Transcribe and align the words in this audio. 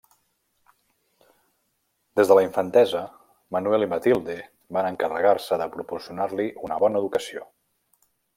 Des 2.19 2.31
de 2.31 2.37
la 2.39 2.45
infantesa 2.45 3.01
Manuel 3.57 3.85
i 3.89 3.89
Matilde 3.93 4.39
van 4.79 4.89
encarregar-se 4.93 5.61
de 5.65 5.69
proporcionar-li 5.77 6.49
una 6.71 6.81
bona 6.87 7.05
educació. 7.05 7.47